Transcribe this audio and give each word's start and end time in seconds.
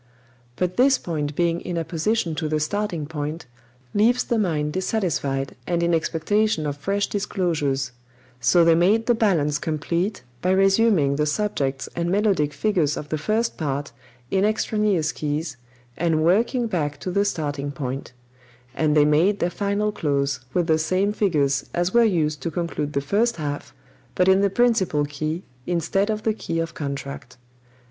"But 0.55 0.77
this 0.77 0.97
point 0.97 1.35
being 1.35 1.61
in 1.61 1.77
apposition 1.77 2.33
to 2.33 2.49
the 2.49 2.59
starting 2.59 3.05
point, 3.05 3.45
leaves 3.93 4.23
the 4.23 4.39
mind 4.39 4.73
dissatisfied 4.73 5.55
and 5.67 5.83
in 5.83 5.93
expectation 5.93 6.65
of 6.65 6.75
fresh 6.75 7.05
disclosures; 7.05 7.91
so 8.39 8.65
they 8.65 8.73
made 8.73 9.05
the 9.05 9.13
balance 9.13 9.59
complete 9.59 10.23
by 10.41 10.49
resuming 10.53 11.17
the 11.17 11.27
subjects 11.27 11.87
and 11.95 12.09
melodic 12.09 12.51
figures 12.51 12.97
of 12.97 13.09
the 13.09 13.17
first 13.19 13.57
part 13.59 13.91
in 14.31 14.43
extraneous 14.43 15.11
keys, 15.11 15.57
and 15.95 16.23
working 16.23 16.65
back 16.65 16.99
to 17.01 17.11
the 17.11 17.23
starting 17.23 17.71
point; 17.71 18.11
and 18.73 18.97
they 18.97 19.05
made 19.05 19.37
their 19.37 19.51
final 19.51 19.91
close 19.91 20.39
with 20.51 20.65
the 20.65 20.79
same 20.79 21.13
figures 21.13 21.69
as 21.75 21.93
were 21.93 22.03
used 22.03 22.41
to 22.41 22.49
conclude 22.49 22.93
the 22.93 23.01
first 23.01 23.35
half, 23.35 23.71
but 24.15 24.27
in 24.27 24.41
the 24.41 24.49
principal 24.49 25.05
key 25.05 25.43
instead 25.67 26.09
of 26.09 26.23
the 26.23 26.33
key 26.33 26.57
of 26.57 26.73
contract." 26.73 27.37